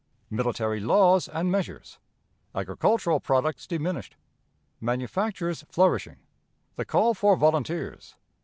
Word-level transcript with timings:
Military 0.31 0.79
Laws 0.79 1.27
and 1.27 1.51
Measures. 1.51 1.99
Agricultural 2.55 3.19
Products 3.19 3.67
diminished. 3.67 4.15
Manufactures 4.79 5.63
flourishing. 5.69 6.17
The 6.75 6.85
Call 6.85 7.13
for 7.13 7.35
Volunteers. 7.35 8.15